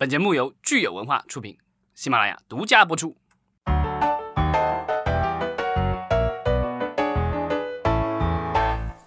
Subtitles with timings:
[0.00, 1.58] 本节目由聚友文化出品，
[1.94, 3.14] 喜马拉雅独家播出。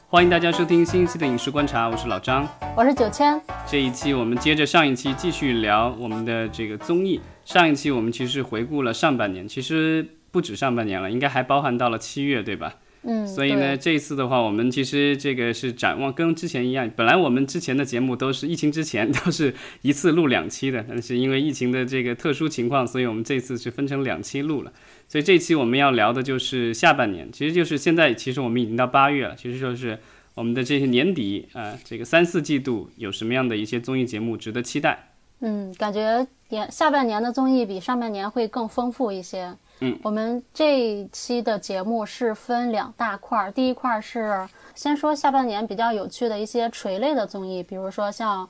[0.07, 3.41] 欢迎大家收听新一期的影视观察，我是老张，我是九千。
[3.65, 7.19] 这一期我们接着上一期继续聊我们的这个综艺。
[7.43, 12.71] 上一期我们其实回顾了上半年，其实不止上半年了，应该还包含到了七月，对吧？
[13.05, 16.89] 嗯，所以呢，这一次的话，我们其实这个是展望，跟之前一样。
[16.95, 24.71] 本来我们之前的节目都是疫情之前都是一次录两期的，但是因为疫情的这个特殊情况，所以我们这次是分成两期录了。
[25.09, 29.99] 所以这期我们要聊的就是下半年，其实就是现在，其实我们已经到八月了，其实就是
[30.33, 35.09] 我们的这些年底啊，这个三四季度有什么样的一些综艺节目值得期待？
[35.41, 39.53] 嗯，感觉年下半年的综艺比上半年会更丰富一些。
[40.03, 48.47] 我们这一期的节目是分两大块儿，第一块儿是先说下半年比较有趣的一些垂类的综艺，比如说像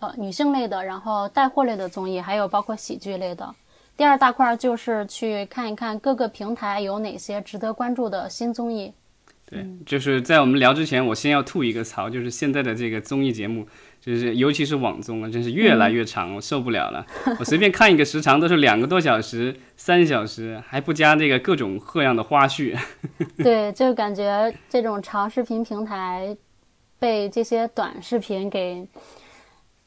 [0.00, 3.54] 呃女性类的，然后带货类的综艺，还有包括喜剧类的。
[3.96, 8.92] 第二大块儿就是去看一看各个平台有哪些值得关注的新综艺。
[9.48, 13.64] 对，就是在我们聊之前，我先要吐一个槽，就是现在的这个综艺节目，
[14.00, 17.06] 就是尤其是网综啊，真是越来越长，我受不了了。
[17.38, 22.76] 我随便看一个时长都是两个多小时、三小时，还不加这个各种各样的花絮。
[23.38, 26.36] 对，就感觉这种长视频平台
[26.98, 28.84] 被这些短视频给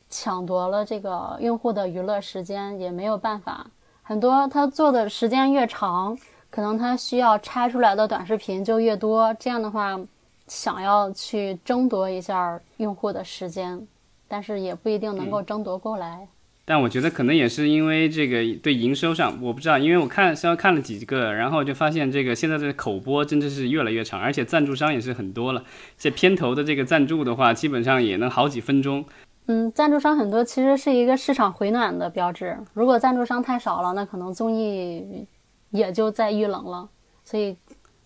[0.09, 3.67] 抢夺了这个用户的娱乐时间，也没有办法。
[4.03, 6.17] 很多他做的时间越长，
[6.49, 9.33] 可能他需要拆出来的短视频就越多。
[9.39, 9.99] 这样的话，
[10.47, 13.87] 想要去争夺一下用户的时间，
[14.27, 16.27] 但是也不一定能够争夺过来。
[16.65, 25.63] 但我觉得可能也是因为这个对营收上，我不知道，因为我看稍微看了几个，然后就发现这个现在的口播真的是越来越长，而且赞助商也是很多了。
[25.97, 29.03] 这片头的这个赞助的话，基本上也能好几分钟。
[29.47, 32.55] 嗯，赞助商很多，其实是一个市场回暖的标志。
[32.73, 35.25] 如果赞助商太少了，那可能综艺
[35.71, 36.87] 也就在遇冷了。
[37.23, 37.55] 所以，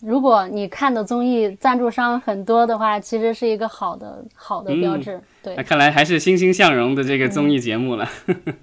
[0.02, 5.22] 如果你看的综艺赞助商很多的话，其实是一个好的好的标志。
[5.42, 8.08] 对，那看来还是欣欣向荣的这个综艺节目了。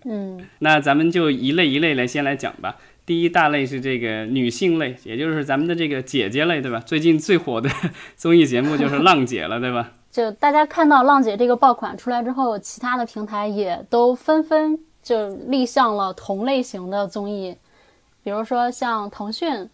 [0.04, 2.76] 嗯， 那咱们就一类一类来先来讲吧。
[3.06, 6.78] 第一大类是这个女性类，也就是咱们的这个姐姐类，对吧？
[6.80, 7.68] 最近最火的
[8.16, 9.92] 综艺节目就是《浪姐》了，对吧？
[10.12, 17.56] 就大家看到浪姐这个爆款出来之后，其他的平台也都纷纷就立项了同类型的综艺，
[18.22, 19.68] 比如说像腾讯，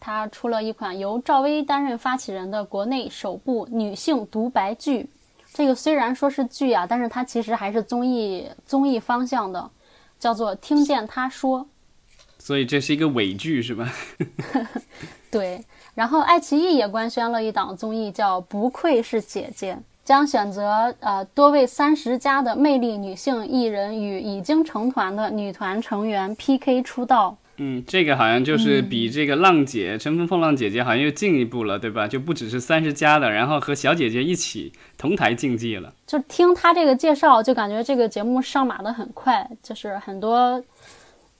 [0.00, 5.08] 它出了一款由赵薇担任发起人的国内首部女性独白剧。
[5.52, 9.70] 这个虽然说是剧啊，但是它其实还是综艺综艺方向的，
[10.18, 11.60] 叫做《听见她说》。
[12.38, 13.92] 所以这是一个伪剧是吧？
[15.30, 15.64] 对。
[15.94, 19.74] 然后，爱奇艺也官宣了一档综艺，叫《不愧是姐姐》，
[20.04, 27.36] 将选择呃多位三十加的魅力女性艺人与已经成团的女团成员 PK 出道。
[27.56, 32.08] 嗯，这个好像就是比这个浪姐、乘风破浪姐姐好像又进一步了，对吧？
[32.08, 35.92] 就不只是三十加的，然后和小姐姐一起同台竞技了。
[36.06, 40.62] 就听她这个介绍，就感觉这个节目上马的很快，就是很多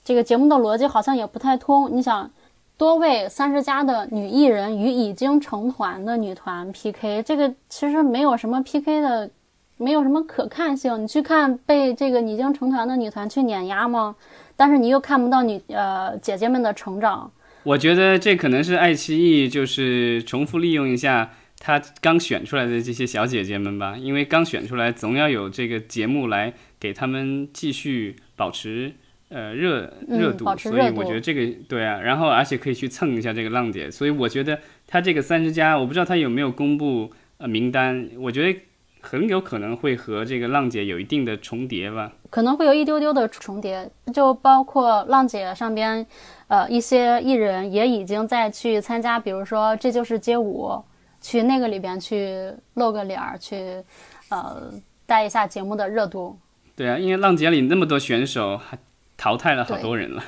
[0.05, 1.89] 这个节目的逻辑好像也不太通。
[1.91, 2.31] 你想。
[2.79, 9.31] 多位三十加的女艺人与已经成团的女团 PK，这个其实没有什么 PK 的，
[9.77, 11.01] 没有什么可看性。
[11.01, 14.17] 你去看被这个已经成团的女团去碾压吗？
[14.63, 17.29] 但是你又看不到你呃姐姐们的成长。
[17.65, 28.93] 我觉得这可能是爱奇艺就是重复利用一下他刚选出来的这些小姐姐们吧，因为刚选出来总要有这个节目来给他们继续保持。
[29.35, 38.61] 呃，热热度，所以我觉得这个对啊，然后而且可以去蹭一下这个浪姐，所以我觉得他这个三十加，我不知道他有没有公布呃名单，我觉得
[39.03, 46.07] 很有可能会和这个浪姐有一定的重叠吧，可能会有一丢丢的重叠，就包括浪姐上边，
[46.49, 50.83] 呃，一些艺人也已经在去参加，比如说这就是街舞，
[51.21, 53.85] 去那个里边去露个脸儿，去
[54.31, 54.73] 呃
[55.05, 56.39] 带一下节目的热度。
[56.75, 58.79] 对啊，因为浪姐里那么多选手还。
[59.15, 60.25] 淘汰了好多人了，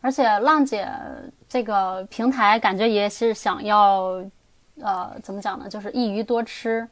[0.00, 0.88] 而且浪姐
[1.48, 4.20] 这个平台感觉也是想要，
[4.80, 5.68] 呃，怎么讲呢？
[5.68, 6.84] 就是一鱼多吃。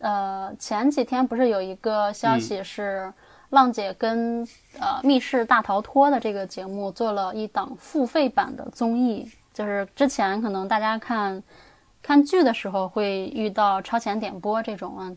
[0.00, 3.12] 呃，前几天不是有一个消息是
[3.50, 4.46] 浪姐跟
[4.78, 11.42] 呃密室大逃脱的这个节目做了一档付费版的综艺，就是之前可能大家看
[12.02, 15.12] 看剧的时候会遇到超前点播这种啊，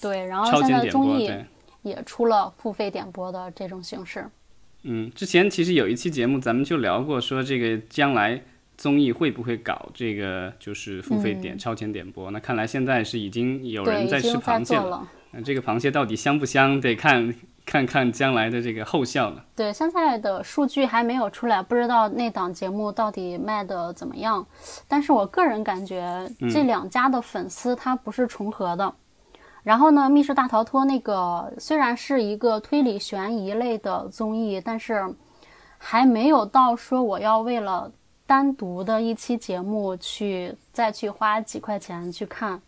[0.00, 1.30] 对，然后现在综艺
[1.82, 4.24] 也出了付费点播的这种形式。
[4.82, 8.40] 嗯，之前其实有一期节目，咱们就聊过，说这个将来
[8.78, 12.30] 综艺会不会搞这个，就是付费点、超前点播。
[12.30, 15.06] 那看来现在是已经有人在吃螃蟹了。
[15.32, 17.34] 那这个螃蟹到底香不香，得看
[17.66, 19.44] 看看将来的这个后效了。
[19.54, 24.46] 对，现在的数据还没有出来，不知道那档节目到底卖的怎么样。
[24.86, 28.94] 但是我个人感觉这两家的粉丝他不是重合的。
[29.64, 35.04] 然后呢，《密室大逃脱》那个虽然是一个推理悬疑类的综艺，但是
[35.76, 37.92] 还没有到说我要为了
[38.28, 42.60] 单独的一期节目去再去花几块钱去看。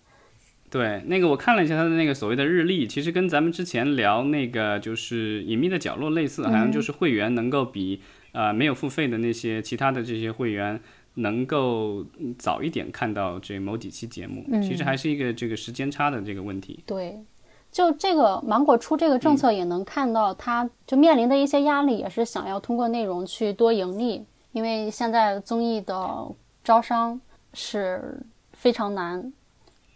[0.71, 8.01] 对，那个我看了一下他的那个所谓的日历，其实跟咱们之前聊那个就是隐秘的角落类似，好像就是会员能够比
[8.33, 10.81] 呃没有付费的那些其他的这些会员
[11.15, 12.07] 能够
[12.39, 16.79] 早一点看到这某几期节目，其实还是一个这个时间差的这个问题。
[16.87, 17.19] 对，
[17.73, 26.26] 就这个芒果出这个政策也能看到，他就面临的一些压力，也是想要通过内容去多盈利，因为现在综艺的
[26.62, 27.20] 招商
[27.55, 28.20] 是
[28.52, 29.32] 非常难。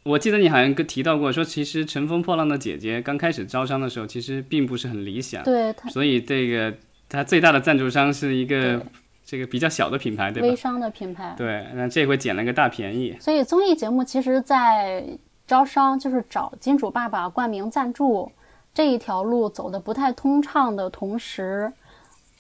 [0.05, 5.43] 我记得你好像跟提到过，说其实《乘风破浪的姐姐》刚开始招商的时候，其实并不是很理想。
[5.45, 6.75] 对，所以这个
[7.09, 8.85] 它最大的赞助商是一个
[9.25, 10.49] 这个比较小的品牌，对吧？
[10.49, 11.35] 微商的品牌。
[11.39, 13.17] 对，那这回捡了个大便宜。
[13.19, 15.03] 所以综艺节目其实，在
[15.47, 18.31] 招商就是找金主爸爸冠名赞助
[18.75, 21.73] 这一条路走的不太通畅的同时，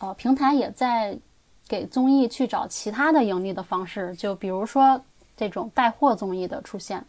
[0.01, 1.19] 呃，平台也在
[1.69, 5.01] 给综艺去找其他的盈利的方式，就比如说
[5.37, 7.05] 这种带货综艺的出现。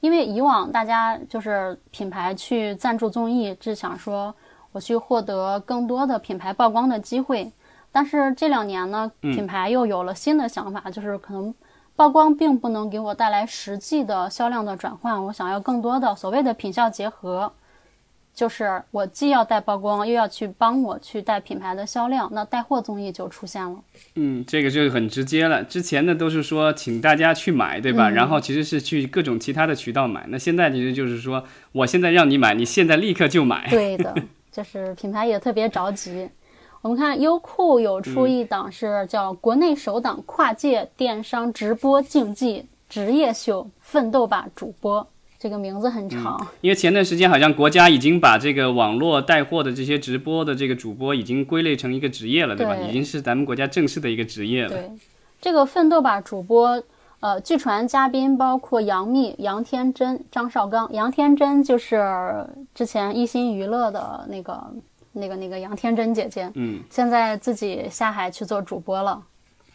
[0.00, 4.34] 因为以往大家就是品牌去赞助综艺，是想说
[4.72, 7.52] 我去获得更多的品牌曝光的机会。
[7.92, 11.54] 但是这两年呢，品牌又有了新的想法，就是可能
[11.96, 17.52] 曝光并不能给我带来实际的销量的转换，我想要更多的所谓的品效结合。
[18.40, 23.76] 就是我既要带曝光，又要去帮我去带品牌的销量，那带货综艺就出现了。
[24.14, 25.62] 嗯，这个就很直接了。
[25.62, 28.08] 之前的都是说请大家去买，对吧？
[28.08, 30.24] 然后其实是去各种其他的渠道买。
[30.28, 33.68] 那现在其实就是说，我现在让你买，你现在立刻就买。
[33.68, 34.14] 对的，
[34.50, 36.26] 就是品牌也特别着急。
[36.80, 45.02] 我们看优酷有出一档是叫国内首档跨界电商直播竞技职业秀《奋斗吧主播》。
[45.40, 52.76] 这个名字很长，因为前段时间好像国家已经把这个网络带货的这些直播的这个主播已经归类成一个职业了，对吧？
[52.76, 54.68] 已经是咱们国家正式的一个职业了。
[54.68, 54.90] 对，
[55.40, 56.82] 这个奋斗吧主播，
[57.20, 60.92] 呃，据传嘉宾包括杨幂、杨天真、张绍刚。
[60.92, 64.62] 杨天真就是之前一心娱乐的那个、
[65.14, 69.18] 那个、那个杨天真姐姐，嗯，现在自己下海去做主播了。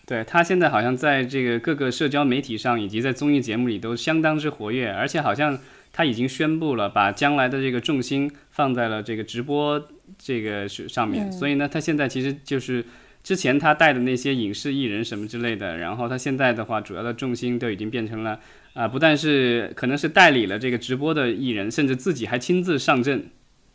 [0.05, 5.57] 对他现在好像在这个各个社交媒体上以及在综艺节目里都相当之活跃，而且好像
[5.91, 9.87] 他已经宣布了把将来的这个重心放在了这个直播
[10.19, 11.31] 这个上面。
[11.31, 12.85] 所以呢，他现在其实就是
[13.23, 18.39] 之前他带的那些影视艺人什么之类的，然后他现在的话主要的重心都已经变成了
[18.73, 23.27] 啊，不但是可能是代理了这个直播的艺人，甚至自己还亲自上阵。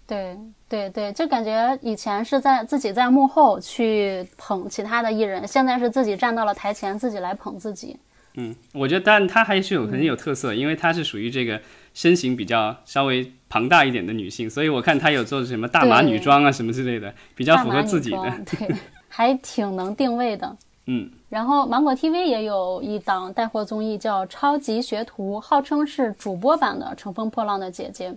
[0.07, 0.37] 对
[0.71, 7.97] 对对，就感觉以前是在自己在幕后去捧其他的艺人，现在是自己站到了台前，自己来捧自己。
[8.35, 11.61] 嗯，我觉得，但她还是有很有特色，因为她是属于这个
[11.93, 18.73] 身形比较稍微庞大一点的女性，所以我看她有做什么大码女装啊什么之类的，比较符合自己的，对，
[19.09, 20.57] 还挺能定位的。
[20.87, 28.11] 嗯，然后芒果 TV 也有一档带货综艺叫《超级学徒》，号称是主播版的《乘风破浪的姐姐》。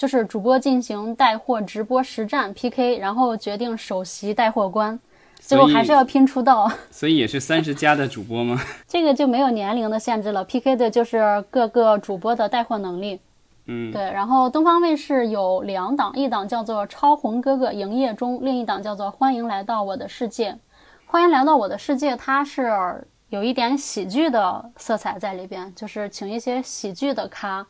[0.00, 4.98] 就是主播进行带货直播实战 PK，然后决定首席带货官，
[5.38, 6.72] 最后还是要拼出道。
[6.90, 8.58] 所以也是三十加的主播吗？
[8.88, 13.20] 这个就没有年龄的限制了，PK 的就是各个主播的带货能力。
[13.66, 14.00] 嗯，对。
[14.00, 20.50] 然后东方卫视有两档，一档叫做《超红哥哥营业中》，另一档叫做《欢迎来到我的世界》。
[21.04, 22.72] 欢迎来到我的世界，它是
[23.28, 27.66] 有一点喜剧的色彩在里边，就是请一些喜剧的咖，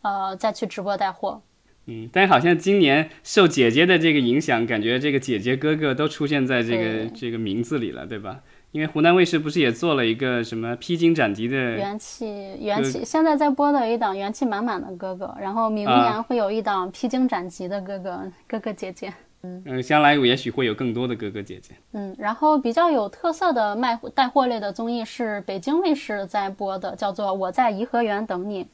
[0.00, 1.38] 呃，再去直播带货。
[1.86, 8.40] 嗯，但好像今年受姐姐的这个影响，感觉这个姐姐哥哥都出现在这个这个名字里了，对吧？
[8.72, 12.26] 因为湖南卫视不是也做了一个什么披荆斩棘的元气
[12.60, 19.14] 元气，现在在播的一档元气满满的哥哥，然后明年会有一档披荆斩棘的哥哥哥哥姐姐。
[19.42, 21.72] 嗯，将来也许会有更多的哥哥姐姐。
[21.92, 28.64] 嗯，然后比较有特色的卖带货类的综艺是北京卫视在播的，叫做《我在颐和园等你》，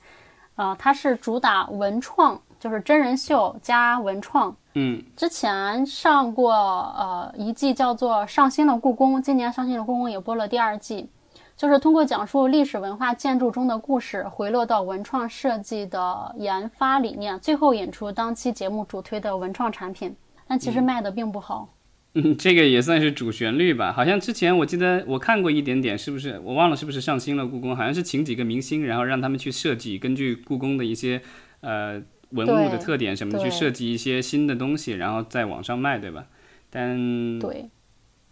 [0.54, 2.40] 啊，它是主打文创。
[2.62, 11.08] 就是真人秀加文创，嗯，之前上过呃一季叫做《上新的故宫》，今年《上新的故宫》也播了第二季，
[11.56, 20.14] 就是通过讲述历史文化建筑中的故事，回落到文创设计的研发理念，最后引出当期节目主推的文创产品，
[20.46, 21.68] 但其实卖的并不好。
[22.14, 26.40] 嗯，这个也算是主旋律吧，好像之前我记得我看过一点点，是不是？
[26.44, 31.20] 我忘了是不是上新了故宫，好像是请几个明星，然后让他们去设计，根据故宫的一些
[31.62, 32.00] 呃。
[32.32, 36.26] 文物的特点什么的去设计一些新的东西，然后在网上卖，对吧？
[36.70, 37.68] 但对，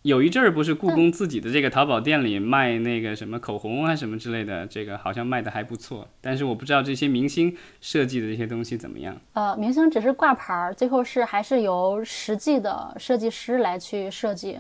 [0.03, 6.09] 有一阵儿不是故宫自己的这个淘宝店里卖那个什么口红啊什么之类的，这个好像卖的还不错。
[6.23, 9.15] 但是我不知道这些明星设计的这些东西怎么样。
[9.35, 14.59] 呃，明星只是挂牌儿，最后是还是由实际的设计师来去设计。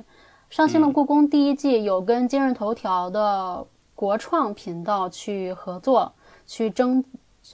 [0.50, 6.12] 上新了故宫第一季有跟今日头条的国创频道去合作，
[6.44, 7.02] 去征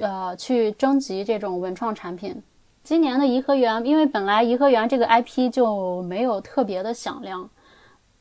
[0.01, 2.43] 呃去征集这种文创产品。
[2.83, 7.51] 今年的颐和园，因为本来颐和园这个 IP 就没有特别的响亮，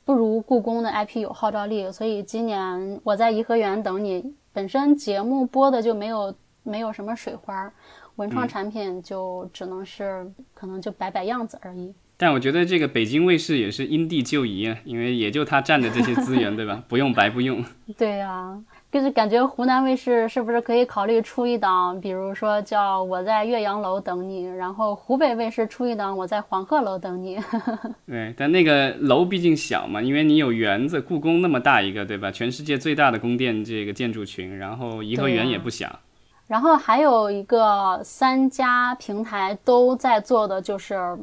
[0.03, 7.71] 不如故宫的 IP 有号召力，所以今年我在颐和园等你，本身节目播的就没有没有什么水花，
[8.15, 11.93] 文创产品就只能是、可能就摆摆样子而已。
[12.17, 16.81] 但我觉得这个北京卫视也是因地制宜啊，因为也就他占的这些资源，对吧？
[16.87, 17.63] 不用白不用。
[17.97, 18.57] 对呀、
[18.95, 27.37] 就是感觉湖南卫视是不是可以考虑出一档，比如说叫我在岳阳楼等你，然后湖北卫视出一档我在黄鹤楼等你。
[28.07, 32.31] 对，但那个楼毕竟小嘛，因为你有园子，故宫那么大一个，对吧？
[32.31, 35.99] 全世界最大的宫殿这个建筑群，然后颐和园也不小。
[36.47, 41.17] 然后还有一个三家平台都在做的就是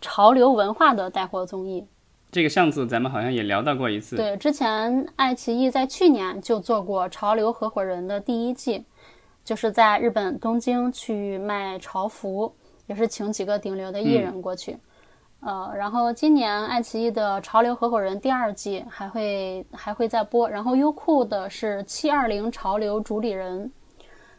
[0.00, 1.84] 潮流文化的带货综艺。
[2.30, 4.16] 这个上次咱们好像也聊到过一次。
[4.16, 8.84] 对，之前爱奇艺在去年就做过《潮流合伙人》的第一季，
[9.44, 12.54] 就是在日本东京去卖潮服，
[12.86, 14.76] 也是请几个顶流的艺人过去。
[15.40, 23.72] 呃，然后今年爱奇艺的《潮流合伙人》第二季还会还会再播，然后优酷的是七二零潮流主理人。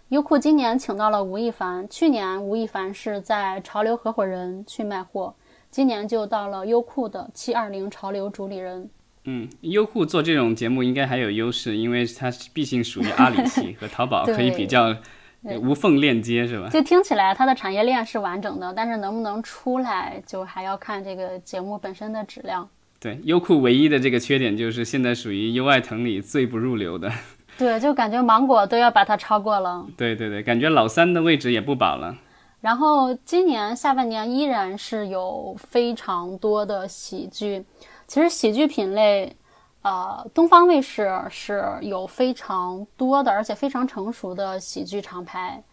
[0.09, 5.33] 优酷今年请到了吴亦凡，去年吴亦凡是在《潮流合伙人》去卖货，
[5.71, 8.89] 今年就到了优酷的七二零潮流主理人。
[9.25, 14.95] 嗯，优酷做这种节目应该还有优势，因为它毕竟属于阿里系， 和淘宝可以比较
[15.43, 16.69] 呃无缝链接，是吧？
[16.69, 22.67] 就听起来它的产业链是完整的，但是能不能出来，就还要看这个节目本身的质量。
[22.99, 27.11] 对，优酷唯一的这个缺点就是现在属于优爱腾里最不入流的。
[27.57, 29.85] 对，就感觉芒果都要把它超过了。
[29.95, 32.17] 对对对，感觉老三的位置也不保了。
[32.61, 37.65] 然后今年下半年依然是有非常多的喜剧，
[38.05, 39.35] 其实喜剧品类，
[39.81, 45.63] 呃，东方卫视是有非常多的，而且非常成熟的喜剧厂牌，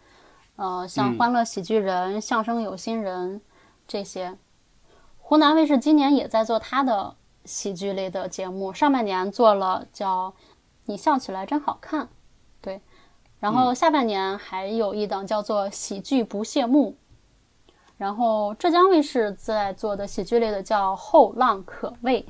[0.55, 3.39] 呃，像《欢乐喜剧人》相声有新人》
[3.85, 4.37] 这些。
[5.19, 7.13] 湖南卫视今年也在做它的
[7.43, 10.29] 喜剧类的节目，上半年做了叫
[10.85, 12.05] 《你笑起来真好看》，
[12.61, 12.81] 对，
[13.39, 16.91] 然后下半年还有一档叫做《喜剧不谢幕》，
[17.97, 22.25] 然后浙江卫视在做的喜剧类的叫《后浪可畏》，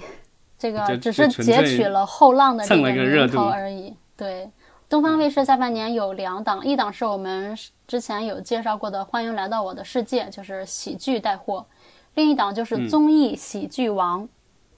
[0.59, 3.95] 这个只是截取了后浪的这个名头而已。
[4.17, 4.49] 对，
[4.89, 11.63] 东方卫视下半年有两档，一档是我们之前有介绍过的《欢迎来到我的世界》，就是喜剧带货；
[12.15, 14.27] 另一档就是综艺喜剧王。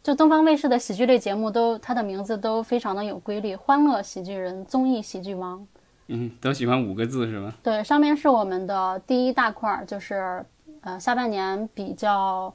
[0.04, 5.68] 就东方卫视的喜剧类节目都，它的名字都非常的有规律，《欢乐喜剧人》、综艺喜剧王。
[6.10, 7.54] 嗯，都喜欢五个字是吧？
[7.64, 10.44] 对，上面是我们的第一大块儿，就是
[10.82, 12.54] 呃下半年比较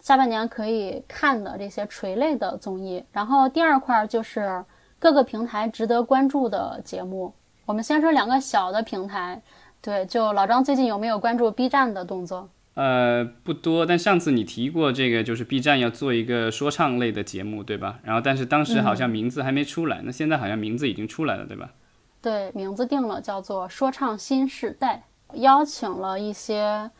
[0.00, 3.04] 下半年可以看的这些垂类的综艺。
[3.12, 4.64] 然后第二块儿就是
[4.98, 7.34] 各个平台值得关注的节目。
[7.64, 9.42] 我们先说两个小的平台，
[9.82, 12.48] 对，就老张最近有没有关注 B 站的动作？
[12.74, 17.98] 呃，不多，但上次你提过这个，就是 B 站要做一个说唱类的节目，对吧？
[18.04, 21.70] 然后，但是当时好像名字还没出来，那现在好像名字已经出来了，对吧？
[22.20, 25.02] 对，名字定了，叫做《说唱新时代》，
[25.36, 26.90] 邀请了一些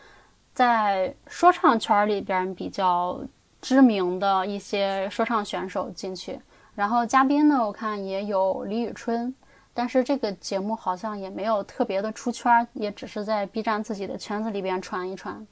[0.55, 3.21] 在说唱圈里边比较
[3.61, 6.41] 知名的一些说唱选手进去，
[6.75, 9.35] 然后嘉宾呢，我看也有李宇春，
[9.75, 15.45] 但是这个节目好像也没有特别的出圈，也只是在 B 站自己的圈子里边传一传。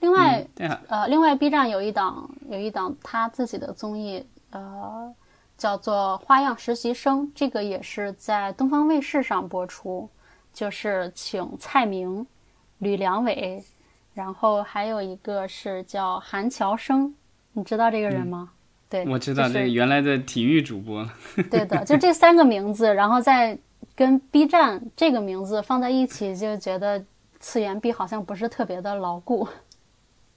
[0.00, 5.14] 另外，嗯、对啊，呃，另外 B 站有一档有一档他自己的综艺，呃，
[5.56, 10.08] 叫做《花样实习生》，这个也是在东方卫视上播出，
[10.52, 12.26] 就是请蔡明、
[12.78, 13.62] 吕良伟，
[14.14, 17.14] 然后还有一个是叫韩乔生，
[17.52, 18.50] 你知道这个人吗？
[18.88, 21.08] 对，我知道就是这个原来的体育主播，
[21.50, 23.58] 对的，就这三个名字，然后再
[23.94, 27.04] 跟 B 站这个名字放在一起，就觉得
[27.40, 29.48] 次元壁好像不是特别的牢固。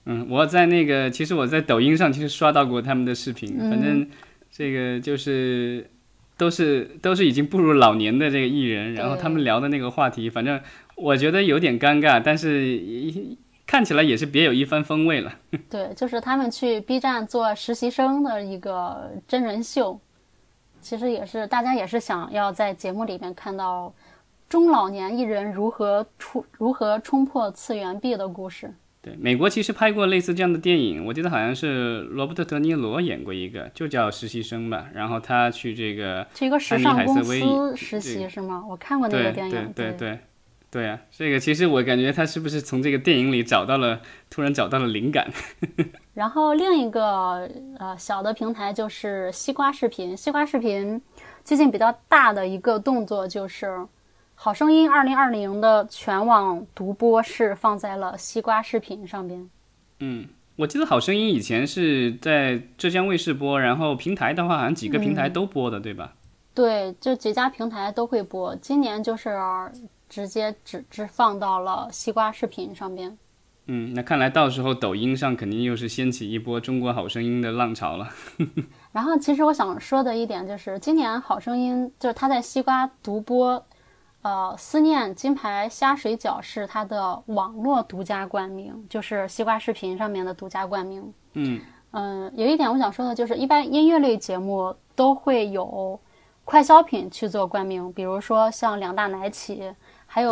[0.06, 4.08] 嗯，我在那个，其实我在抖音上其实刷到过他们的视频，嗯反正
[4.50, 5.88] 这个就是
[6.36, 10.60] 都是都是已经步入老年的这个艺人，然后他们聊的那个话题，反正
[10.96, 15.32] 我觉得有点尴尬，但是一看起来也是别有一番风味了。
[15.70, 19.98] 对，就是他们去 B 站做实习生的一个真人秀，
[20.80, 23.94] 其实也是大家也是想要在节目里面看到
[24.48, 28.74] 中老年艺人如何出如何冲破次元壁的故事。
[29.02, 34.88] 对，美国其实拍过类似这样的电影，我记得好像是罗伯特·德尼罗演过一个，就叫《实习生》吧。
[34.92, 38.62] 然后他去这个去一个时尚公司实习是吗？
[38.68, 39.72] 我看过那个电影。
[39.74, 40.18] 对对对
[40.70, 45.26] 对啊，这个其实我感觉他是不是从这个电影里找到了，突然找到了灵感。
[46.12, 51.00] 然后另一个呃小的平台就是西瓜视频，西瓜视频
[51.42, 53.86] 最近比较大的一个动作就是。
[54.42, 59.50] 好声音二零二零的全网独播是放在了西瓜视频上边。
[59.98, 66.14] 嗯，我记得好声音以前是在浙江卫视播，然后平台的话好像几个平台都播的，对吧？
[66.54, 68.56] 对，就几家平台都会播。
[68.56, 69.38] 今年就是
[70.08, 73.18] 直接只只放到了西瓜视频上边。
[73.66, 78.08] 嗯，那看来到时候抖音上肯定又是掀起一波中国好声音的浪潮了。
[78.90, 83.62] 然后，其实我想说的一点就是，今年好声音就是它在西瓜独播。
[84.22, 91.12] 呃，思念金牌虾水饺是它的网络独家冠名，就是西瓜视频上面的独家冠名。
[91.32, 91.58] 嗯
[91.92, 95.98] 嗯，有一点我想说的就是，一般音乐类节目都会有
[96.44, 99.74] 快消品去做冠名，比如说像两大奶企，
[100.06, 100.30] 还有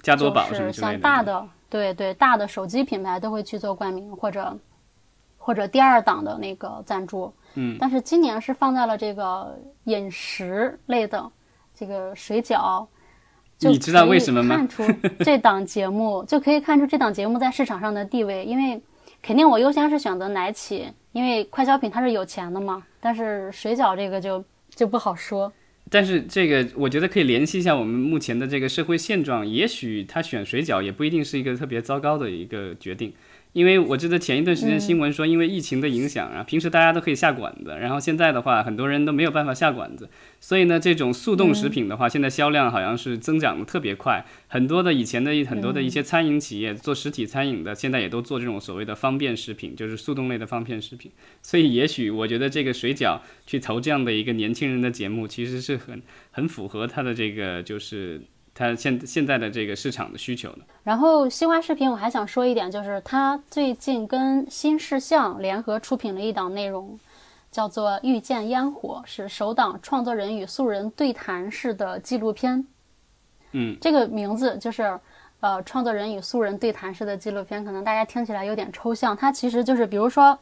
[0.00, 4.56] 就是像大的，对对，大的手机品牌都会去做冠名，或者
[5.36, 7.34] 或者第二档的那个赞助。
[7.54, 11.28] 嗯，但是今年是放在了这个饮食类的
[11.74, 12.86] 这个水饺。
[13.60, 14.56] 你知道为什么吗？
[14.56, 14.84] 看出
[15.20, 18.80] 这档节目就可以看出这档节目在市场上的地位，因为
[19.22, 22.82] 肯定我优先是选择奶企，因为快消品它是有钱的嘛。
[23.00, 24.44] 但是水饺这个就
[24.74, 25.52] 就不好说。
[25.90, 33.12] 但是这个我觉得可以联系一下我们目前的这个社会现状，也许他选水饺也不一定是一个特别糟糕的一个决定。
[33.54, 44.26] 因为我记得前一段时间新闻说，因为疫情的影响啊，平时大家都可以下馆子，然后现在的话，很多人都没有办法下馆子，所以呢，这种速冻食品的话，现在销量好像是增长的特别快。
[44.48, 51.12] 很多的以前的很多的一些餐饮企业做实体餐饮的，现在也都做这种所谓的方便食品，就是速冻类的方便食品。
[51.40, 58.20] 所以也许我觉得这个水饺去投这样的一个年轻人的节目，其实是很很符合他的这个就是。
[58.54, 60.64] 它现现在的这个市场的需求呢？
[60.84, 66.96] 然后西瓜视频我还想说一点，就是它最近跟新事项联合出品了一档内容，
[67.50, 72.64] 叫做《遇见烟火》，是首档创作人与素人对谈式的纪录片。
[73.50, 74.98] 嗯，这个名字就是
[75.40, 79.16] 呃，创作人与素人对谈式的纪录片，可能大家听起来有点抽象。
[79.16, 80.38] 它其实就是，比如说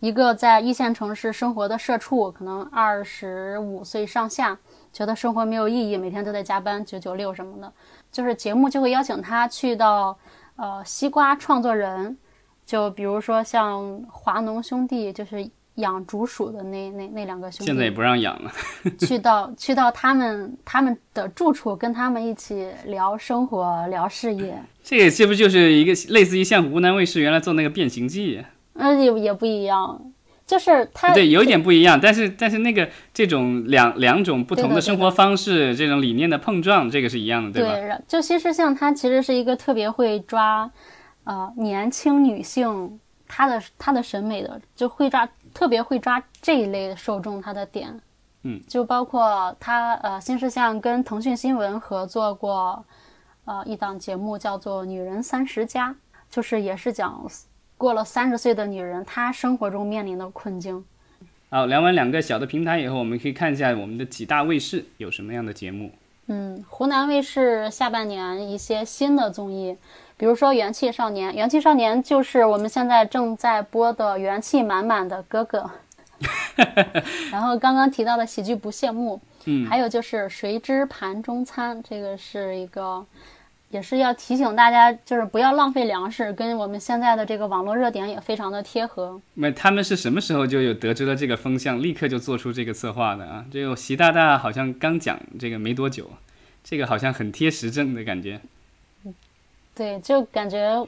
[0.00, 4.58] 一个在一线城市生活的社畜，可能二十五岁上下。
[4.92, 7.72] 觉得生活没有意义，每天都在加班，九九六什么的，
[8.10, 10.18] 就是节目就会邀请他去到，
[10.56, 12.16] 呃，西瓜创作人，
[12.66, 18.52] 就比如说像华农兄弟，就是养竹鼠的那那那两个兄弟，现在也不让养了，
[18.98, 24.60] 去到去到他们他们的住处，跟他们一起聊生活，聊事业。
[24.82, 28.38] 这个是不是就是一个类似于像湖南卫视原来做那个《变形记》？
[28.74, 30.09] 嗯，也也不一样。
[30.50, 37.76] 就是它对有一点不一样，但是但是那个这种两两种不同的生活方式，这种理念的碰撞，这个是一样的，对吧？
[37.76, 40.68] 对，就其实像它其实是一个特别会抓，
[41.22, 48.00] 呃，年轻女性她的她的审美的，就会抓特别会抓这一类受众她的点，
[48.42, 52.84] 嗯，就包括它呃新事项跟腾讯新闻合作过，
[53.44, 55.90] 呃一档节目叫做《女人三十加》，
[56.28, 57.24] 就是也是讲。
[57.80, 60.84] 过了三十岁的女人，她生活中面临的困境。
[61.48, 65.90] 好，聊完两个小的平台以后，我们可以看一下我们的几大卫视有什么样的节目。
[66.26, 69.74] 嗯，湖南卫视下半年一些新的综艺，
[70.18, 75.70] 比如说《元气少年》，《元气少年》就是我们现在正在播的元气满满的哥哥。
[77.32, 83.06] 然后刚刚提到的喜剧不谢幕，嗯，还有就是谁知盘中餐，这个是一个。
[83.70, 89.20] 也是要提醒大家，就是不要浪费粮食，跟我们现在的这个网络热点也非常的贴合。
[89.34, 93.44] 那他们是什么时候就有得知了这个风向，立刻就做出这个策划的啊？
[93.52, 96.10] 这个习大大好像刚讲这个没多久，
[96.64, 98.40] 这个好像很贴时政的感觉。
[99.72, 100.84] 对，就感觉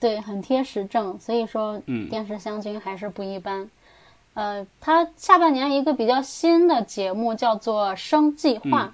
[0.00, 3.70] 对很贴时政，所以说，嗯，电视湘军还是不一般。
[4.34, 8.92] 呃，他下半年一个比较新的节目叫做《生计划》。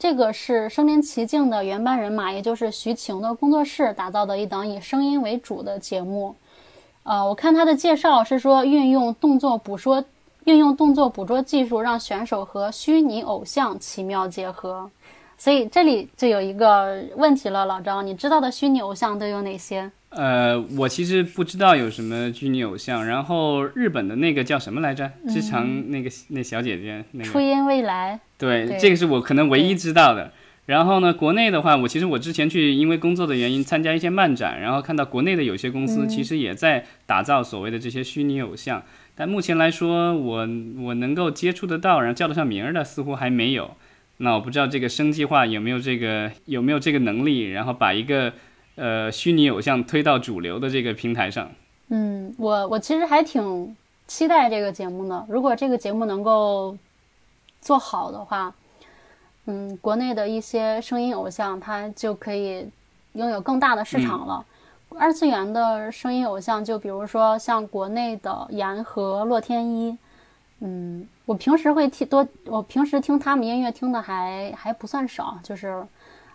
[0.00, 6.34] 这个是声临其境的原班人马，也就是徐晴的工作室打造的一档以声音为主的节目。
[7.02, 10.02] 呃，我看他的介绍是说，运用动作捕捉，
[10.44, 14.90] 运用动作捕捉技术，让选手和虚拟偶像奇妙结合。
[15.40, 19.90] 所以这里就有一个问题了，老张，你知道的虚拟偶像都有哪些？
[20.10, 23.06] 呃，我其实不知道有什么虚拟偶像。
[23.06, 25.10] 然后日本的那个叫什么来着？
[25.30, 28.20] 之常那个那小姐姐，那个初音未来。
[28.36, 30.30] 对，这个是我可能唯一知道的。
[30.66, 38.82] 然后呢，国内的话，我其实我之前去因为工作的原因参加一些漫展，然后看到国内的有些公司其实也在打造所谓的这些虚拟偶像，
[39.14, 40.48] 但目前来说，我
[40.82, 43.70] 我能够接触得到，然后叫得上名儿的似乎还没有。
[44.22, 48.30] 那我不知道这个生计化有没有这个有没有这个能力，然后把一个
[48.74, 51.50] 呃虚拟偶像推到主流的这个平台上。
[51.88, 53.74] 嗯，我我其实还挺
[54.06, 55.26] 期待这个节目的。
[55.28, 56.76] 如果这个节目能够
[57.62, 58.54] 做好的话，
[59.46, 62.68] 嗯，国内的一些声音偶像他就可以
[63.14, 64.44] 拥有更大的市场了。
[64.98, 69.96] 二次元的声音偶像，就比如说像国内的言和、洛天依，
[70.60, 75.80] 嗯，我平时会听多，我平时听他们音乐听的还还不算少，就是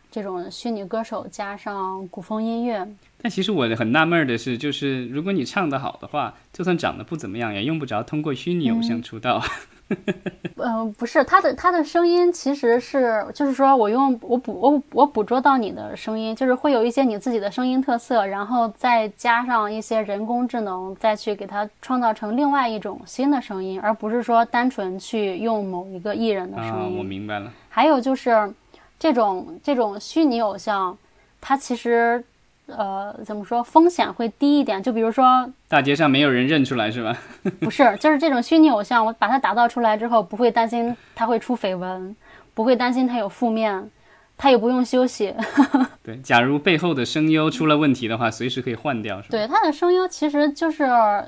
[0.09, 2.87] 这种虚拟歌手加上古风音乐。
[3.21, 9.43] 但其实我很纳闷的是，就是如果你唱得好的话，就算长得不怎么样，也用不着通过虚拟偶像出道。
[9.43, 9.74] 嗯，
[10.97, 26.97] 不是他的他的声音其实是，就是说我用我捕我我捕捉到你的声音，就是会有一些你自己的声音特色，然后再加上一些人工智能，再去给它创造成另外一种新的声音，而不是说单纯去用某一个艺人的声音。
[26.97, 27.51] 我明白了。
[27.69, 28.51] 还有就是
[28.97, 30.97] 这种这种虚拟偶像，
[31.39, 32.23] 它其实。
[32.67, 34.81] 呃，怎么说风险会低一点？
[34.81, 37.15] 就比如说，大街上没有人认出来是吧？
[37.61, 42.15] 不是，就是这种虚拟偶像，我把它打造出来之后，不会担心他会出绯闻，
[42.53, 43.89] 不会担心他有负面，
[44.37, 45.33] 他也不用休息。
[46.03, 49.29] 对，假如背后的声优出了问题的话，随时可以换掉，是吧？
[49.31, 50.87] 对，他的声优其实就是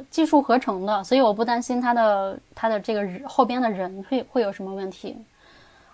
[0.10, 5.15] 技术合成的，所以我不担心他的他的这个后边的人会会有什么问题。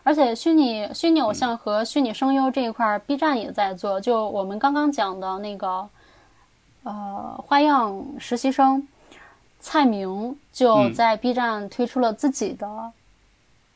[0.04, 4.02] 而且虚拟虚拟偶像和虚拟声优这一块，B 站也在做。
[4.02, 5.88] 就我们刚刚讲的那个，
[6.84, 8.86] 呃，花样实习生
[9.62, 12.92] 蔡明就在 B 站推出了自己的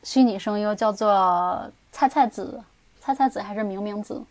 [0.02, 2.62] 虚拟声优，叫做菜菜子，
[3.00, 4.22] 菜菜子还是明明子？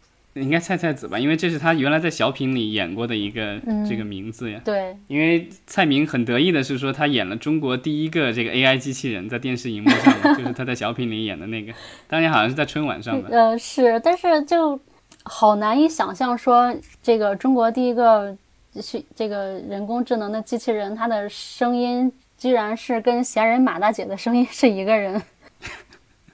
[0.42, 4.62] 应该菜菜子吧，因为这是他原来在小品里演过的一个这个名字呀。
[4.64, 11.74] 对，因为蔡明很得意的是说他演了中国第一个这个 AI 机器人，在电视荧幕上， 就是他在小品里演的那个，
[12.08, 13.30] 当年好像是在春晚上吧。
[13.32, 14.80] 呃，是，但是就
[15.24, 18.36] 好难以想象说这个中国第一个
[18.82, 25.22] 是这个人工智能的机器人，它的声音居然是跟闲人马大姐的声音是一个人。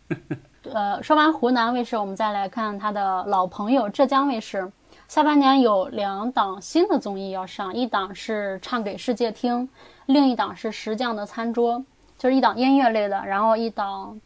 [0.71, 4.71] 呃，说完湖南卫视，我们再来看他的老朋友浙江卫视。
[5.07, 9.67] 下半年有两档新的综艺要上，一档是《唱给世界听》，
[10.05, 11.79] 另一档是《石匠的餐桌》，
[12.17, 14.19] 就是一档音乐类的，然后一档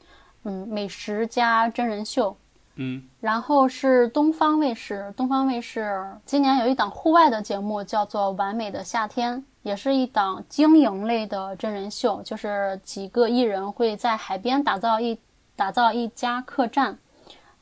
[0.43, 2.35] 嗯美食加真人秀。
[2.75, 15.19] 嗯，然后是东方卫视，东方卫视今年有一档户外的节目，叫做《完美的夏天》，也是一档经营类的真人秀，就是几个艺人会在海边打造一。
[15.57, 16.95] 打造一家客栈，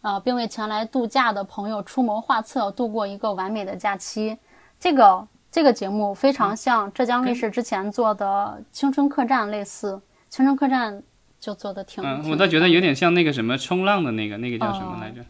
[0.02, 4.38] 呃，并为前来度假的朋友出谋划策，度过一个完美的假期。
[4.78, 9.94] 这个这个节目非常像浙江卫视之前做的《青春客栈》类似，
[10.30, 10.94] 《青春客栈》
[11.40, 12.04] 就做的挺……
[12.04, 15.24] 嗯，我倒觉得有点像那个什么冲浪的那个，那个叫什么来着？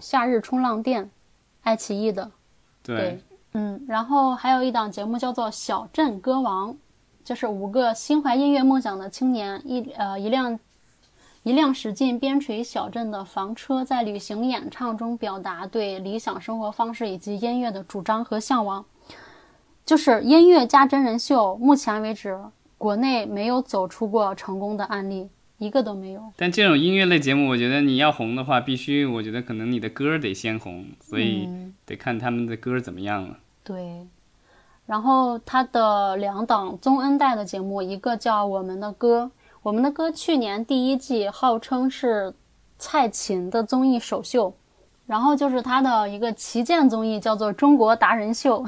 [0.00, 1.08] 夏日冲浪店，
[1.62, 2.28] 爱奇艺的。
[2.82, 6.72] 对，嗯，然后还有一档节目叫做《小镇歌王》，
[7.24, 10.58] 就是五个心怀音乐梦想的青年，一呃一辆。
[11.42, 18.84] 一辆驶进边陲小镇的房车，在旅行演唱中表达对理想生活方式以及音乐的主张和向往。
[19.86, 22.38] 就是音乐加真人秀，目前为止
[22.76, 26.22] 国内没有走出过成功的案例，一个都没有。
[26.36, 31.48] 但这种音乐类节目，我觉得你要红的话，必须我觉得可能你的歌得先红，所以
[31.86, 33.38] 得看他们的歌怎么样了。
[33.64, 34.06] 对。
[34.84, 39.30] 然后他的两档宗恩带的节目，一个叫《我们的歌》。
[39.62, 42.32] 我们的歌去年第一季号称是
[42.78, 44.54] 蔡琴的综艺首秀，
[45.06, 48.64] 然后就是他的一个旗舰综艺叫做《中国达人秀》。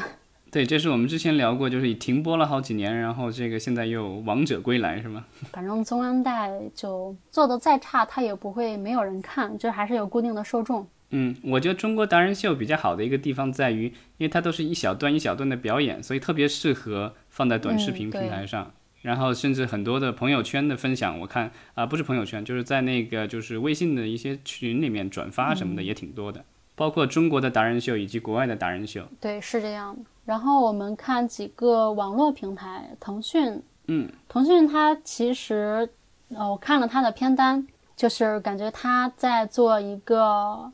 [0.51, 5.25] 对，这是我们之前聊过，就是停播了好几年，然后这个现在又王者归来，是吗？
[5.51, 10.87] 反正中央带就做的再差，它也不会没有人看，就还是有固定的受众。
[11.09, 13.87] 嗯，我觉得《中国达人秀》比较好的一个地方在于，
[14.19, 18.71] 因为它都是一小段一小段的表演，所以特别适合放在短视频平台上。
[19.03, 26.45] 然后甚至很多的朋友圈的分享，我看啊，不是朋友圈，就是在那个就是微信的一些群里面转发什么的也挺多的，
[26.77, 29.03] 包括中国的达人秀以及国外的达人秀。
[29.21, 30.03] 对，是这样的。
[30.25, 35.89] 然后我们看几个网络平台，腾讯，嗯，腾讯它其实，
[36.29, 40.71] 呃，我看了它的片单，就是感觉它在做一个，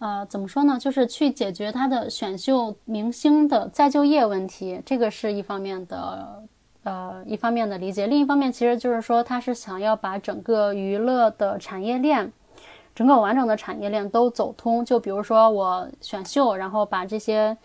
[0.00, 6.42] 呃，怎么说呢，就是去解决它的选秀明星的再就业问题，这个是一方面的。
[6.84, 12.32] 呃，一方面的理解，另一方面其实就是说，他是想要把整个娱乐的产业链
[12.94, 14.84] 整个完整的产业链都走通。
[14.84, 17.56] 就比如说我选秀，然后把这些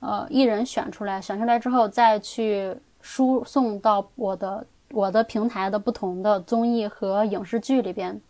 [0.00, 8.20] 呃艺人选出来，选出来之后再去输送到我的我的平台的不同的综艺和影视剧里边。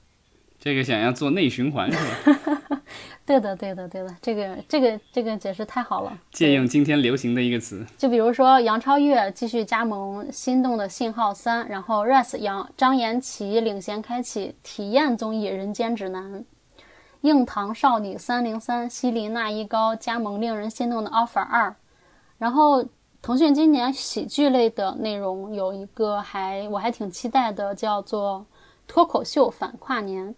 [0.66, 2.82] 这个想要做内循环是吧？
[3.24, 6.18] 对的，对的，对的，这个这个这个解释太好了。
[6.32, 16.34] 借用今天流行的一个词，就比如说杨超越继续加盟《心动的信号三》，然后 Res 杨张颜齐领衔开启体验综艺《人间指南》，
[17.20, 21.76] 硬糖少女三零三西林娜依高加盟令人心动的 Offer 二，
[22.38, 22.84] 然后
[23.22, 28.44] 腾讯今年喜剧类的内容有一个还我还挺期待的，叫做
[28.88, 30.34] 脱口秀反跨年。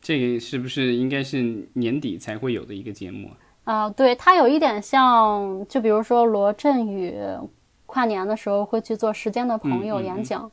[0.00, 3.34] 这个是不是应该是年底才会有的一个节目啊？
[3.64, 7.14] 啊，对，它有一点像，就比如说罗振宇
[7.86, 10.50] 跨年的时候会去做《时间的朋友》演讲，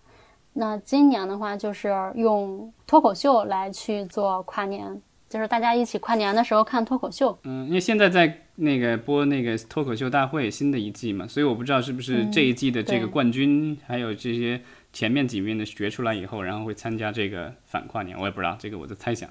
[0.53, 7.37] 那今年的话就是用脱口秀来去做跨年，就是大家一起跨年的时候看脱口秀。
[7.43, 14.61] 嗯，因为现在在那个播那个脱口秀大会新的一季嘛，所以我不知道是不是这一季的这个冠军还有这些。
[14.95, 19.29] 前面几遍的学出来以后，然后会参加这个反跨年，我也不知道这个我的猜想，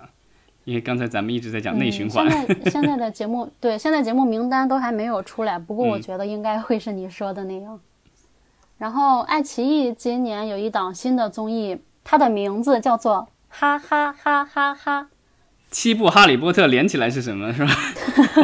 [0.64, 2.30] 因为刚才咱们一直在讲内循环。
[2.30, 7.80] 现在现在的节目对，现在节目名单都还没有出来，不过我觉得应该会是你说的那样。
[8.76, 15.08] 然后爱奇艺今年有一档新的综艺，它的名字叫做哈哈哈哈哈。
[15.70, 17.50] 七部哈利波特连起来是什么？
[17.54, 17.72] 是吧？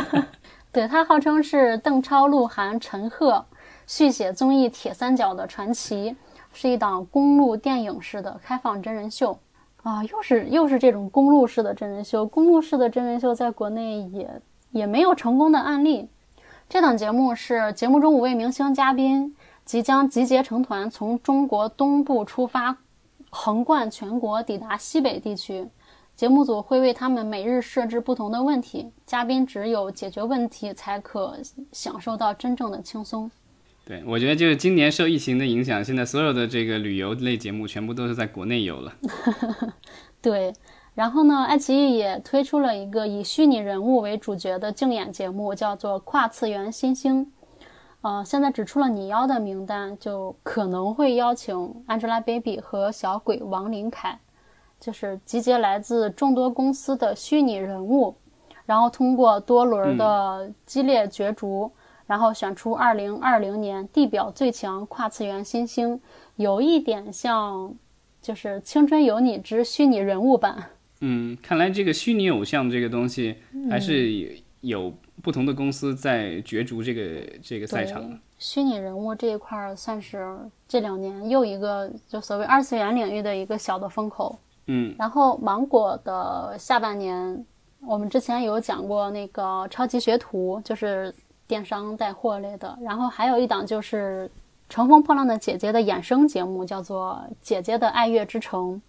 [0.72, 3.44] 对，它号称是邓超、鹿晗、陈赫
[3.86, 6.16] 续写综艺铁三角的传奇。
[6.52, 9.38] 是一档公路电影式的开放真人秀
[9.82, 12.26] 啊，又是又是这种公路式的真人秀。
[12.26, 16.08] 公路式的真人秀在国内也也没有成功的案例。
[16.68, 19.34] 这档节目是节目中五位明星嘉宾
[19.64, 22.76] 即将集结成团，从中国东部出发，
[23.30, 25.68] 横贯全国，抵达西北地区。
[26.14, 31.34] 节目组会为他们每日设置不同的问题，嘉宾只有解决问题，才可
[31.72, 33.30] 享受到真正的轻松。
[33.90, 38.94] 对，我觉得就是今年受疫情的影响，现在所有的这个旅游类节目全部都是在国内游了。
[40.22, 40.52] 对，
[40.94, 47.26] 然后呢，爱奇艺也推出了一个以虚拟人物为主角的竞演节目，叫做《跨次元新星》。
[48.02, 51.56] 呃，现在只出了拟邀的名单，就可能会邀请
[51.88, 54.20] Angelababy 和小鬼王琳凯，
[54.78, 58.14] 就是集结来自众多公司的虚拟人物，
[58.66, 61.72] 然后通过多轮的激烈角逐。
[62.10, 66.00] 然后选出二零二零年地表最强跨次元新星，
[66.34, 67.72] 有一点像，
[68.20, 70.56] 就是《青春有你之虚拟人物版》。
[71.02, 73.36] 嗯，看来这个虚拟偶像这个东西
[73.70, 74.92] 还是有
[75.22, 78.18] 不同的公司在角逐这个这个赛场。
[78.38, 84.36] 虚拟人物这一块儿算是这两年又一个就所谓二次元领域的一个小的风口。
[84.66, 87.46] 嗯，然后芒果的下半年，
[87.86, 91.14] 我们之前有讲过那个超级学徒，就是。
[91.50, 94.30] 电商带货类的，然后还有一档就是
[94.72, 98.80] 《乘风破浪的姐姐》的衍生节目，叫做《姐姐的爱乐之城》，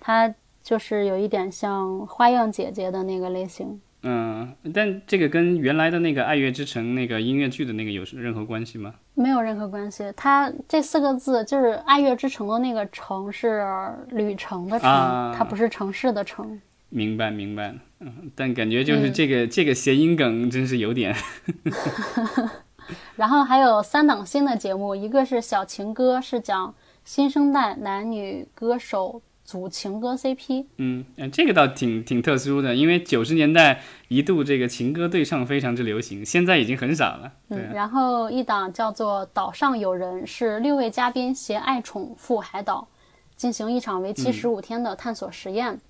[0.00, 3.78] 它就是有一点像花样姐姐的那个类型。
[4.02, 8.94] 嗯，但这个跟原来的那个《爱乐之城》那个音乐剧的那个有任何关系吗？
[9.12, 10.10] 没有任何关系。
[10.16, 13.62] 它这四个字就是《爱乐之城》的那个“城”是
[14.08, 14.88] 旅程的“城”，
[15.36, 16.58] 它不是城市的“城”。
[16.88, 17.74] 明白，明白。
[18.00, 21.14] 嗯，但感觉就是这个这个谐音梗真是有点。
[23.16, 30.66] 然后还有三档新的节目，一个是《小情歌》，是讲新生代男女歌手组情歌 CP。
[30.76, 37.32] 嗯，这个倒挺挺特殊的，因为九十年代一度这个情歌对唱非常之流行，现在已经很少了。
[37.48, 42.86] 嗯，然后一档叫做《岛上有人》，是六位嘉宾携爱宠赴海岛，
[43.34, 45.80] 进行一场为期十五天的探索实验。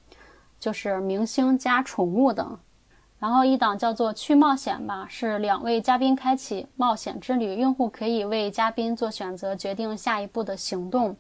[0.66, 2.59] 就是明星加宠物等，
[3.20, 11.16] 然后一档叫做去冒险吧，是两位嘉宾开启冒险之旅，用户可以为嘉宾做选择，决定下一步的行动。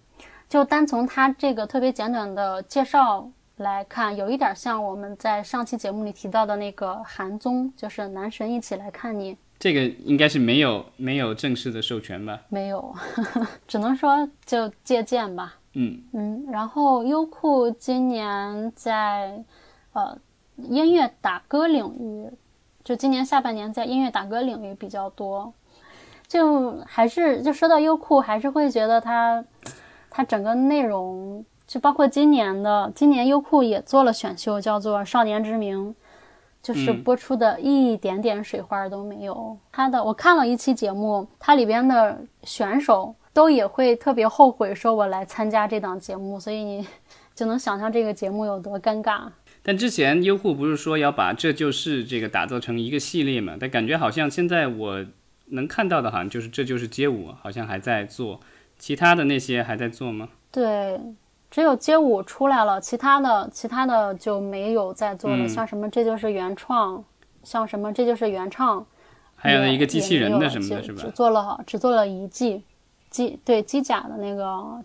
[0.48, 9.36] 就单从他这个特别简短的介绍来看，有一点像我们在上期节目里提到的那个韩综，就是男神一起来看你。
[9.60, 12.40] 这个应该是没有没有正式的授权吧？
[12.48, 12.92] 没有，
[13.68, 15.54] 只能说就借鉴吧。
[15.78, 19.44] 嗯嗯，然后优酷今年在
[19.92, 20.16] 呃
[20.56, 22.30] 音乐打歌领域，
[22.82, 25.52] 就今年下半年在音乐打歌领域比较多，
[26.26, 29.44] 就还是就说到优酷，还是会觉得它
[30.08, 35.90] 它整个内容，就包括今年的今年优酷也做了选秀，叫做《少年之名》，
[36.62, 39.54] 就是播出的一点点水花都没有。
[39.70, 43.14] 它的我看了一期节目，它里边的选手。
[43.36, 46.88] 都也会特别后悔，说我来参加这档节目，所以你
[47.36, 49.24] 就能想象这个节目有多尴尬。
[49.62, 53.54] 但之前优酷不是说要把这就是这个打造成一个系列嘛？
[53.60, 55.04] 但感觉好像现在我
[55.48, 58.40] 能看到的，好像就是这就是街舞，好像还在做，
[58.78, 60.30] 其他的那些还在做吗？
[60.50, 60.98] 对，
[61.50, 65.36] 只有街舞出来了，其他的其他的就没有在做了。
[65.44, 67.04] 嗯像什么这就是原创，
[67.42, 68.86] 像什么这就是原唱，
[69.34, 71.10] 还有一个机器人的什么的，是吧只只？
[71.10, 72.62] 做了只做了一季，
[73.16, 74.78] 机对机甲的那个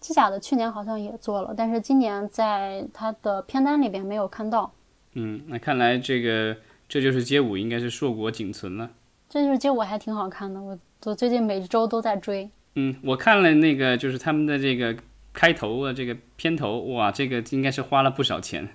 [0.00, 4.72] 机甲的去年好像也做了，但是今年在它的片单里边没有看到。
[5.14, 6.56] 嗯，那看来这个
[6.88, 8.90] 这就是街舞应该是硕果仅存了。
[9.28, 12.50] 这就是街舞还挺好看的，我我最近每周都在追。
[12.74, 14.96] 嗯，我看了那个就是他们的这个
[15.32, 18.68] 开头啊，这个片头，哇，这个应该是花了不少钱，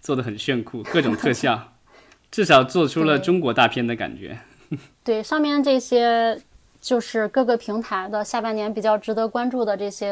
[0.00, 1.74] 做的很炫酷，各种特效，
[2.30, 4.38] 至少做出了中国大片的感觉。
[5.04, 6.38] 对，上面这些
[6.80, 10.08] 就是各个平台的下半年比较值得关注的这些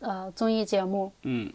[0.00, 1.12] 呃综艺节目。
[1.22, 1.50] 嗯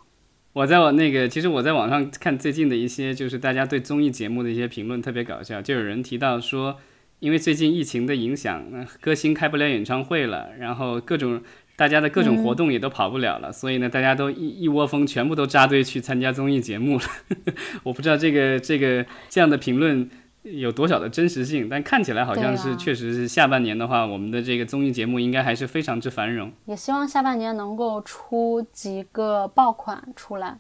[0.54, 6.78] 我在我那个，其实我在网上看最近的一些，就是大家对综艺节目的一些评论特别搞笑，就有人提到说，
[7.18, 11.42] 因为最近疫情的影响，呃歌星开不了演唱会了，然后各种
[11.76, 17.04] 大家的各种活动也都跑不了了，所以呢，大家都一一窝蜂全部都扎堆去参加综艺节目了。
[17.82, 20.08] 我不知道这个这个这样的评论
[20.44, 26.52] 有多少的真实性，但看起来好像是确实是下半年的话，我们的这个综艺节目应该还是非常之繁荣。
[26.66, 30.58] 也希望下半年能够出几个爆款出来。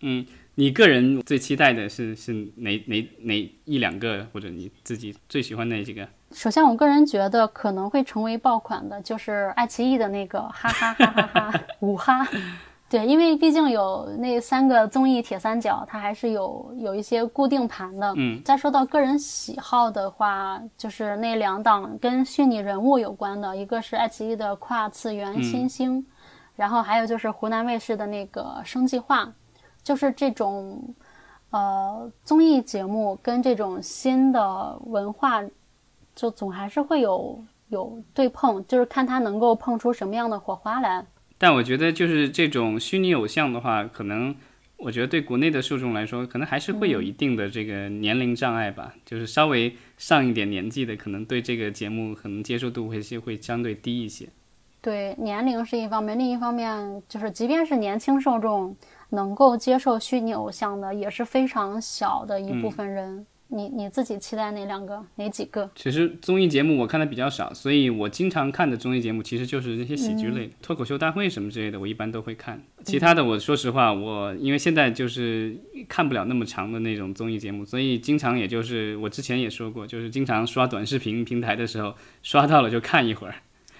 [0.00, 6.08] 嗯你个人最期待的是是哪哪哪一两个，或者你自己最喜欢哪几个？
[6.32, 12.28] 首先，我个人觉得可能会成为爆款的，就是爱奇艺的那个哈哈哈哈哈 五哈。
[12.90, 18.14] 对，因为毕竟有那三个综艺铁三角，它还是有有一些固定盘的。
[18.16, 26.02] 嗯，再说到个人喜好的话，就是那两档跟虚拟人物有关的，一个是爱奇艺的跨次元新星，
[26.56, 29.30] 然后还有就是湖南卫视的那个生计划，
[29.82, 30.82] 就是这种
[31.50, 35.42] 呃综艺节目跟这种新的文化，
[36.14, 41.04] 就总还是会有有对碰，就是看它能够碰出什么样的火花来。
[41.38, 44.34] 但我觉得就是这种虚拟偶像的话，可能
[44.76, 48.94] 我觉得对国内的受众来说，可能还是会有一定的这个年龄障碍吧。
[49.04, 54.28] 就是稍微上一点年纪的，可能对这个节目可能接受度会是会相对低一些。
[54.80, 58.76] 对，年龄是一方面，另一方面就是，即便是年轻受众
[59.10, 63.26] 能够接受虚拟偶像的，也是非常小的一部分人。
[63.50, 65.02] 你你自己期待哪两个？
[65.16, 65.70] 哪几个？
[65.74, 72.62] 其实综艺节目我看的比较少，所以我经常看的综艺节目其实就是那些喜剧类的、脱口秀大会什么之类的，我一般都会看。
[72.84, 75.56] 其他的，我说实话，我因为现在就是
[75.88, 83.34] 看不了那么长的那种综艺节目，所以经常也就是我之前也说过，就是经常刷短视频平台的时候，刷到了就看一会儿，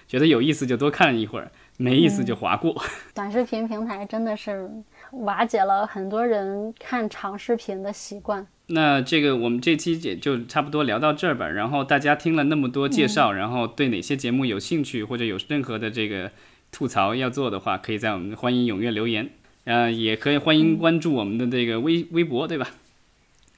[0.07, 2.74] 觉得有意思就多看一会儿，没意思就划过。
[3.14, 4.70] 短视频平台真的是
[5.12, 8.46] 瓦解了很多人看长视频的习惯。
[8.68, 11.48] 那这个我们这期也就差不多聊到这儿吧。
[11.48, 16.31] 然后大家听了那么多介绍，然后对哪些节目有兴趣，或者有任何的这个
[16.70, 19.31] 吐槽要做的话，可以在我们欢迎踊跃留言。
[19.64, 22.68] 呃，也可以欢迎关注我们的这个微微博，对吧？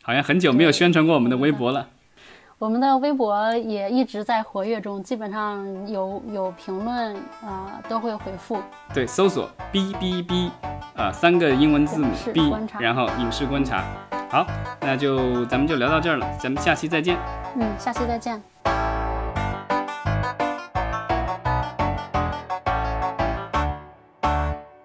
[0.02, 1.90] 好像很久没有宣传过我们的微博了。
[2.60, 8.58] 我们的微博也一直在活跃中，基本上有有评论啊、呃都会回复。
[8.92, 10.50] 对，搜索 B B B
[10.94, 13.82] 啊，三个英文字母 B，然后影视观察。
[14.28, 14.46] 好，
[14.82, 17.16] 那就咱们就聊到这儿了，咱们下期再见。
[17.56, 18.38] 嗯，下期再见。